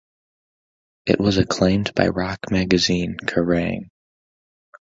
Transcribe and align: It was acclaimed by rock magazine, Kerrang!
It 1.05 1.19
was 1.19 1.37
acclaimed 1.37 1.93
by 1.93 2.07
rock 2.07 2.49
magazine, 2.49 3.17
Kerrang! 3.23 3.89